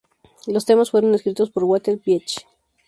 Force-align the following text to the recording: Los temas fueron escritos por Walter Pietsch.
Los 0.47 0.65
temas 0.65 0.89
fueron 0.89 1.13
escritos 1.13 1.51
por 1.51 1.63
Walter 1.63 1.99
Pietsch. 1.99 2.37